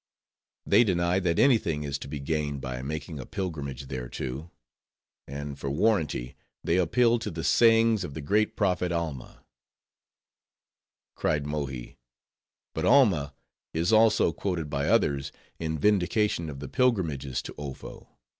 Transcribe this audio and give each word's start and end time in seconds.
They 0.65 0.83
deny 0.83 1.19
that 1.19 1.37
any 1.37 1.59
thing 1.59 1.83
is 1.83 1.99
to 1.99 2.07
be 2.07 2.19
gained 2.19 2.59
by 2.59 2.81
making 2.81 3.19
a 3.19 3.25
pilgrimage 3.27 3.85
thereto. 3.87 4.49
And 5.27 5.59
for 5.59 5.69
warranty, 5.69 6.35
they 6.63 6.77
appeal 6.77 7.19
to 7.19 7.29
the 7.29 7.43
sayings 7.43 8.03
of 8.03 8.15
the 8.15 8.21
great 8.21 8.55
prophet 8.55 8.91
Alma." 8.91 9.45
Cried 11.15 11.45
Mohi, 11.45 11.99
"But 12.73 12.83
Alma 12.85 13.35
is 13.75 13.93
also 13.93 14.31
quoted 14.31 14.71
by 14.71 14.89
others, 14.89 15.31
in 15.59 15.77
vindication 15.77 16.49
of 16.49 16.61
the 16.61 16.67
pilgrimages 16.67 17.43
to 17.43 17.53
Ofo. 17.59 18.07